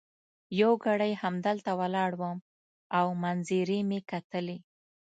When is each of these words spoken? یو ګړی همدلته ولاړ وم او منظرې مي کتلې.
یو 0.61 0.71
ګړی 0.85 1.11
همدلته 1.23 1.71
ولاړ 1.79 2.11
وم 2.19 2.37
او 2.97 3.07
منظرې 3.23 3.79
مي 3.89 3.99
کتلې. 4.11 4.57